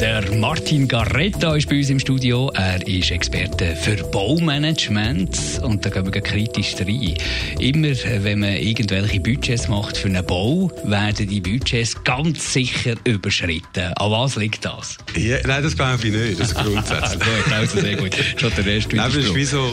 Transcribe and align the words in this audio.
Der 0.00 0.30
Martin 0.34 0.86
Garretta 0.86 1.56
ist 1.56 1.70
bei 1.70 1.76
uns 1.76 1.88
im 1.88 1.98
Studio. 1.98 2.50
Er 2.54 2.86
ist 2.86 3.10
Experte 3.10 3.74
für 3.76 3.96
Baumanagement 3.96 5.60
und 5.62 5.86
da 5.86 5.88
gehen 5.88 6.12
wir 6.12 6.20
kritisch 6.20 6.74
rein. 6.78 7.14
Immer 7.58 7.94
wenn 8.22 8.40
man 8.40 8.56
irgendwelche 8.56 9.20
Budgets 9.20 9.68
macht 9.68 9.96
für 9.96 10.08
einen 10.08 10.24
Bau, 10.26 10.70
werden 10.84 11.28
die 11.28 11.40
Budgets 11.40 12.04
ganz 12.04 12.52
sicher 12.52 12.94
überschritten. 13.04 13.92
An 13.96 14.10
was 14.10 14.36
liegt 14.36 14.66
das? 14.66 14.98
Ja, 15.16 15.38
nein, 15.46 15.62
das 15.62 15.74
glaube 15.74 16.06
ich 16.06 16.12
nicht. 16.12 16.40
Das 16.40 16.48
ist 16.52 16.54
grundsätzlich. 16.62 17.20
gut, 17.20 17.52
also 17.52 17.80
sehr 17.80 17.96
gut. 17.96 18.14
Schon 18.36 18.52
der 18.54 18.66
erste 18.66 18.96
Nein, 18.96 19.06
das 19.06 19.16
ist 19.16 19.34
wie 19.34 19.44
so 19.44 19.72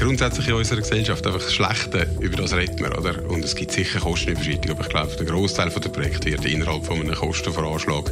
grundsätzlich 0.00 0.48
in 0.48 0.54
unserer 0.54 0.80
Gesellschaft 0.80 1.26
einfach 1.26 1.42
das 1.42 1.52
Schlechte 1.52 2.06
über 2.20 2.36
das 2.36 2.54
reden 2.54 2.78
wir, 2.78 2.98
oder? 2.98 3.22
Und 3.28 3.44
es 3.44 3.54
gibt 3.54 3.72
sicher 3.72 4.00
Kostenüberschreitungen, 4.00 4.70
aber 4.70 4.82
ich 4.82 4.88
glaube, 4.88 5.14
der 5.14 5.26
Großteil 5.26 5.68
der 5.68 5.88
Projekte 5.90 6.30
wird 6.30 6.44
innerhalb 6.46 6.86
von 6.86 7.00
einem 7.00 7.14
Kostenvoranschlag 7.14 8.10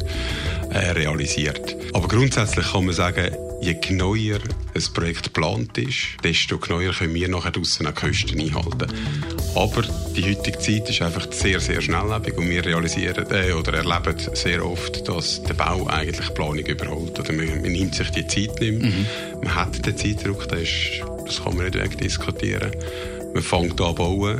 äh, 0.69 0.91
realisiert. 0.91 1.75
Aber 1.93 2.07
grundsätzlich 2.07 2.71
kann 2.71 2.85
man 2.85 2.93
sagen, 2.93 3.35
je 3.61 3.75
genauer 3.79 4.39
ein 4.73 4.93
Projekt 4.93 5.23
geplant 5.23 5.77
ist, 5.77 6.17
desto 6.23 6.57
genauer 6.57 6.93
können 6.93 7.13
wir 7.13 7.27
nachher 7.27 7.51
draussen 7.51 7.87
auch 7.87 7.95
Kosten 7.95 8.39
einhalten. 8.39 8.87
Aber 9.55 9.83
die 10.15 10.23
heutige 10.23 10.59
Zeit 10.59 10.89
ist 10.89 11.01
einfach 11.01 11.31
sehr, 11.31 11.59
sehr 11.59 11.81
schnelllebig 11.81 12.37
und 12.37 12.49
wir 12.49 12.65
realisieren 12.65 13.25
äh, 13.31 13.51
oder 13.51 13.73
erleben 13.73 14.15
sehr 14.33 14.65
oft, 14.65 15.07
dass 15.07 15.43
der 15.43 15.55
Bau 15.55 15.87
eigentlich 15.87 16.27
die 16.27 16.33
Planung 16.33 16.65
überholt. 16.65 17.19
Oder 17.19 17.33
man, 17.33 17.47
man 17.47 17.71
nimmt 17.71 17.95
sich 17.95 18.09
die 18.11 18.27
Zeit 18.27 18.59
nicht 18.59 18.79
mehr. 18.79 18.91
Mhm. 18.91 19.05
Man 19.41 19.55
hat 19.55 19.85
den 19.85 19.97
Zeitdruck, 19.97 20.47
das, 20.47 20.61
ist, 20.61 21.03
das 21.25 21.43
kann 21.43 21.55
man 21.55 21.65
nicht 21.65 21.77
wegdiskutieren. 21.77 22.71
Man 23.33 23.43
fängt 23.43 23.79
an 23.81 23.95
bauen 23.95 24.39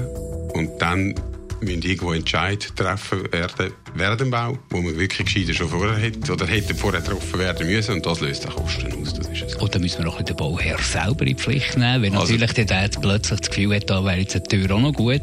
und 0.54 0.82
dann 0.82 1.16
müssen 1.62 1.82
irgendwo 1.82 2.14
Entscheid 2.14 2.72
treffen 2.76 3.32
werden 3.32 3.74
dem 4.18 4.32
Bau, 4.32 4.58
wo 4.70 4.82
man 4.82 4.98
wirklich 4.98 5.26
gescheiter 5.26 5.54
schon 5.54 5.70
vorher 5.70 5.98
hätte 5.98 6.32
oder 6.32 6.46
hätte 6.46 6.76
vorher 6.76 7.02
getroffen 7.02 7.40
werden 7.40 7.68
müssen 7.68 7.96
und 7.96 8.06
das 8.06 8.20
löst 8.22 8.46
dann 8.46 8.54
Kosten 8.54 8.92
aus. 8.94 9.14
Das 9.14 9.28
ist 9.28 9.42
es. 9.42 9.56
Und 9.56 9.74
dann 9.74 9.82
müssen 9.82 10.04
wir 10.04 10.10
auch 10.10 10.22
den 10.22 10.36
Bauherr 10.36 10.80
selber 10.80 11.22
in 11.22 11.28
die 11.28 11.36
Pflicht 11.36 11.78
nehmen, 11.78 12.04
wenn 12.04 12.16
also, 12.16 12.34
natürlich 12.34 12.68
der 12.68 12.84
jetzt 12.84 13.02
plötzlich 13.02 13.40
das 13.40 13.50
Gefühl 13.50 13.76
hat, 13.76 13.90
da 13.90 14.04
wäre 14.04 14.18
jetzt 14.18 14.36
eine 14.36 14.44
Tür 14.44 14.76
auch 14.76 14.80
noch 14.80 14.94
gut, 14.94 15.22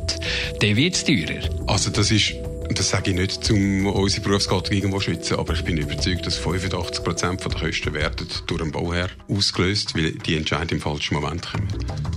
dann 0.61 0.77
wird 0.77 0.95
es 0.95 1.05
teurer. 1.05 1.49
Also 1.67 1.91
das 1.91 2.11
ist 2.11 2.35
das 2.75 2.91
sage 2.91 3.11
ich 3.11 3.17
nicht, 3.17 3.51
um 3.51 3.87
unsere 3.87 4.23
Berufsgattung 4.23 4.75
irgendwo 4.75 4.99
zu 4.99 5.05
schützen, 5.05 5.39
aber 5.39 5.55
ich 5.55 5.65
bin 5.65 5.77
überzeugt, 5.77 6.27
dass 6.27 6.37
85 6.37 7.05
Prozent 7.05 7.45
der 7.45 7.53
Kosten 7.53 7.95
werden 7.95 8.27
durch 8.47 8.63
den 8.63 8.73
Bauherr 8.73 9.09
ausgelöst, 9.29 9.95
weil 9.95 10.13
die 10.13 10.37
Entscheidungen 10.37 10.77
im 10.77 10.81
falschen 10.81 11.15
Moment 11.15 11.47
kommen. 11.51 11.69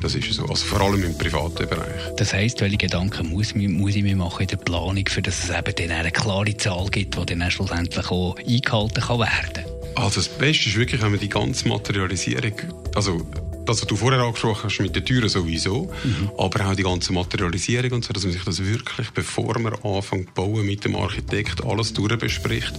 Das 0.02 0.16
ist 0.16 0.31
so. 0.33 0.45
Also 0.45 0.66
vor 0.66 0.81
allem 0.81 1.03
im 1.03 1.17
privaten 1.17 1.67
Bereich. 1.67 2.16
Das 2.17 2.33
heisst, 2.33 2.61
welche 2.61 2.78
Gedanken 2.78 3.30
muss, 3.30 3.53
muss 3.56 3.95
ich 3.95 4.03
mir 4.03 4.16
machen 4.16 4.41
in 4.41 4.47
der 4.47 4.58
Planung, 4.58 5.08
für 5.08 5.22
dass 5.22 5.44
es 5.44 5.50
eben 5.50 5.75
dann 5.75 5.91
eine 5.97 6.11
klare 6.11 6.56
Zahl 6.58 6.88
gibt, 6.89 7.17
die 7.17 7.25
dann 7.25 7.52
schlussendlich 7.52 8.09
auch 8.09 8.36
eingehalten 8.38 9.02
kann 9.02 9.19
werden 9.19 9.66
Also 9.95 10.22
das 10.22 10.30
Beste 10.30 10.69
ist 10.69 10.78
wirklich, 10.78 11.02
wenn 11.02 11.11
man 11.11 11.19
die 11.19 11.30
ganze 11.30 11.67
Materialisierung, 11.67 12.53
also 12.95 13.25
das, 13.70 13.81
was 13.81 13.88
du 13.88 13.95
vorher 13.95 14.22
angesprochen 14.22 14.64
hast 14.64 14.80
mit 14.80 14.95
den 14.95 15.06
Türen 15.06 15.30
sowieso, 15.30 15.92
mhm. 16.03 16.31
aber 16.38 16.66
auch 16.66 16.75
die 16.75 16.84
ganze 16.84 17.14
Materialisierung 17.14 17.92
und 17.92 18.06
so, 18.06 18.14
dass 18.14 18.23
man 18.23 18.34
sich 18.34 18.44
das 18.44 18.64
wirklich, 18.64 19.12
bevor 19.12 19.59
man 19.59 19.73
anfängt 19.84 20.30
zu 20.30 20.34
bauen, 20.34 20.66
mit 20.66 20.86
dem 20.86 20.95
Architekt 20.95 21.64
alles 21.64 21.94
durchbespricht, 21.94 22.73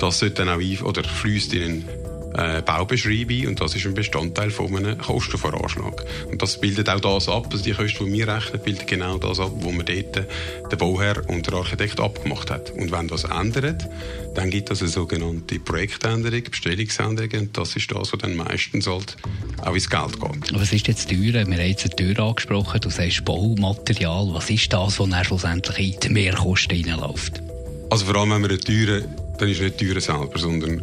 das 0.00 0.18
sollte 0.18 0.44
dann 0.44 0.48
auch 0.48 0.60
ein, 0.60 0.78
oder 0.82 1.04
fließt 1.04 1.54
in 1.54 1.62
einen 1.62 2.01
äh, 2.34 2.62
Baubeschreibung 2.62 3.48
und 3.48 3.60
das 3.60 3.74
ist 3.74 3.86
ein 3.86 3.94
Bestandteil 3.94 4.50
von 4.50 4.74
einem 4.76 4.98
Kostenvoranschlag. 4.98 6.04
Und 6.30 6.42
das 6.42 6.60
bildet 6.60 6.88
auch 6.88 7.00
das 7.00 7.28
ab, 7.28 7.48
also 7.50 7.62
die 7.62 7.72
Kosten, 7.72 8.06
die 8.06 8.12
wir 8.14 8.28
rechnen, 8.28 8.62
bilden 8.62 8.86
genau 8.86 9.18
das 9.18 9.40
ab, 9.40 9.52
wo 9.54 9.70
man 9.72 9.86
dort 9.86 10.26
der 10.70 10.76
Bauherr 10.76 11.28
und 11.28 11.46
der 11.46 11.54
Architekt 11.54 12.00
abgemacht 12.00 12.50
hat. 12.50 12.70
Und 12.70 12.92
wenn 12.92 13.08
das 13.08 13.24
ändert, 13.24 13.88
dann 14.34 14.50
gibt 14.50 14.70
es 14.70 14.80
eine 14.80 14.88
sogenannte 14.88 15.58
Projektänderung, 15.58 16.42
Bestellungsänderung 16.44 17.40
und 17.40 17.58
das 17.58 17.76
ist 17.76 17.90
das, 17.90 18.12
was 18.12 18.18
dann 18.18 18.36
meistens 18.36 18.86
halt 18.86 19.16
auch 19.62 19.74
ins 19.74 19.90
Geld 19.90 20.20
geht. 20.20 20.54
Was 20.54 20.72
ist 20.72 20.88
jetzt 20.88 21.08
Tür? 21.08 21.32
Wir 21.32 21.40
haben 21.42 21.52
jetzt 21.52 21.84
eine 21.84 21.96
Tür 21.96 22.24
angesprochen, 22.24 22.80
du 22.80 22.90
sagst 22.90 23.24
Baumaterial. 23.24 24.28
Was 24.32 24.50
ist 24.50 24.72
das, 24.72 24.98
was 24.98 25.08
dann 25.08 25.24
schlussendlich 25.24 25.94
in 25.94 26.00
die 26.00 26.08
Mehrkosten 26.08 26.76
hineinläuft? 26.76 27.42
Also 27.90 28.06
vor 28.06 28.16
allem, 28.16 28.30
wenn 28.30 28.42
wir 28.42 28.50
eine 28.50 28.58
Tür, 28.58 29.02
dann 29.38 29.48
ist 29.48 29.60
nicht 29.60 29.80
die 29.80 29.86
Tür 29.86 30.00
selber, 30.00 30.38
sondern 30.38 30.82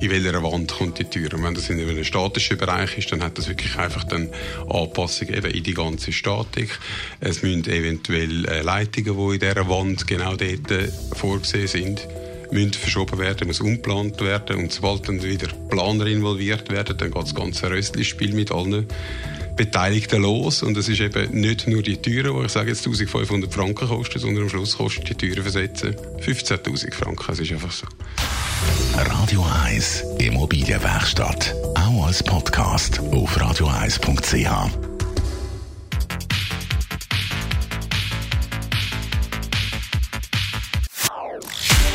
in 0.00 0.10
welcher 0.10 0.42
Wand 0.42 0.72
kommt 0.72 0.98
die 0.98 1.04
Tür. 1.04 1.34
Und 1.34 1.42
wenn 1.42 1.54
das 1.54 1.70
in 1.70 1.80
einem 1.80 2.04
statischen 2.04 2.56
Bereich 2.56 2.96
ist, 2.98 3.10
dann 3.10 3.22
hat 3.22 3.36
das 3.38 3.48
wirklich 3.48 3.76
einfach 3.76 4.04
dann 4.04 4.28
Anpassungen 4.68 5.34
eben 5.34 5.50
in 5.50 5.62
die 5.62 5.74
ganze 5.74 6.12
Statik. 6.12 6.78
Es 7.20 7.42
müssen 7.42 7.64
eventuell 7.66 8.44
äh, 8.46 8.62
Leitungen, 8.62 9.16
die 9.16 9.34
in 9.34 9.40
dieser 9.40 9.68
Wand 9.68 10.06
genau 10.06 10.36
dort 10.36 10.70
äh, 10.70 10.88
vorgesehen 11.12 11.66
sind, 11.66 12.08
müssen 12.50 12.72
verschoben 12.72 13.18
werden, 13.18 13.48
muss 13.48 13.60
umplant 13.60 14.20
werden. 14.20 14.56
Und 14.56 14.72
sobald 14.72 15.08
dann 15.08 15.22
wieder 15.22 15.48
Planer 15.68 16.06
involviert 16.06 16.70
werden, 16.70 16.96
dann 16.96 17.10
geht 17.10 17.22
das 17.22 17.34
ganze 17.34 17.70
Röstli-Spiel 17.70 18.34
mit 18.34 18.52
allen 18.52 18.86
Beteiligten 19.56 20.22
los. 20.22 20.62
Und 20.62 20.76
es 20.76 20.88
ist 20.88 21.00
eben 21.00 21.40
nicht 21.40 21.66
nur 21.66 21.82
die 21.82 21.96
Türen, 21.96 22.38
die 22.38 22.46
ich 22.46 22.52
sage 22.52 22.70
jetzt 22.70 22.86
1500 22.86 23.52
Franken 23.52 23.88
kosten, 23.88 24.20
sondern 24.20 24.44
am 24.44 24.48
Schluss 24.48 24.76
kostet 24.76 25.08
die 25.08 25.14
Türen 25.14 25.42
versetzen 25.42 25.96
15.000 26.20 26.94
Franken. 26.94 27.32
Es 27.32 27.40
ist 27.40 27.52
einfach 27.52 27.72
so. 27.72 27.86
Radio 28.96 29.44
1 29.66 30.04
Immobilienwerkstatt. 30.18 31.54
Auch 31.74 32.06
als 32.06 32.22
Podcast 32.22 33.00
auf 33.12 33.36
radio1.ch. 33.36 34.88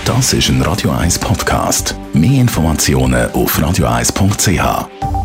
Das 0.06 0.34
ist 0.34 0.50
ein 0.50 0.62
Radio 0.62 0.92
1 0.92 1.20
Podcast. 1.20 1.96
Mehr 2.14 2.42
Informationen 2.42 3.32
auf 3.32 3.58
radio1.ch. 3.58 5.23